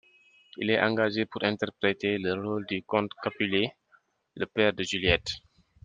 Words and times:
Il 0.57 0.71
est 0.71 0.81
engagé 0.81 1.27
pour 1.27 1.43
interpréter 1.43 2.17
le 2.17 2.33
rôle 2.33 2.65
du 2.65 2.81
comte 2.81 3.11
Capulet, 3.21 3.75
le 4.35 4.47
père 4.47 4.73
de 4.73 4.81
Juliette. 4.81 5.29